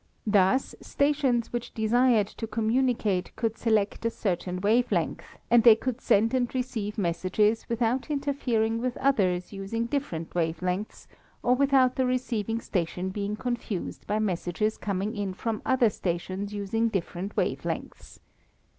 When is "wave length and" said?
4.59-5.61